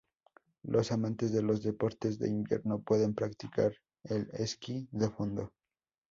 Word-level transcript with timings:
Los 0.63 0.91
amantes 0.91 1.31
de 1.31 1.43
los 1.43 1.61
deportes 1.61 2.17
de 2.17 2.27
invierno 2.27 2.81
pueden 2.81 3.13
practicar 3.13 3.71
el 4.05 4.27
esquí 4.33 4.89
de 4.91 5.11
fondo. 5.11 5.53